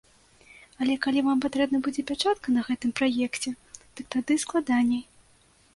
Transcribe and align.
Але 0.83 0.95
калі 1.03 1.19
вам 1.27 1.43
патрэбна 1.45 1.77
будзе 1.89 2.01
пячатка 2.13 2.47
на 2.59 2.67
гэтым 2.71 2.91
праекце, 3.03 3.49
дык 3.95 4.05
тады 4.19 4.41
складаней. 4.47 5.03